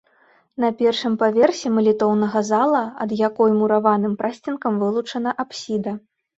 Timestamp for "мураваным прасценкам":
3.61-4.73